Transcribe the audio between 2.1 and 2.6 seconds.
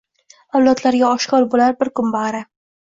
bari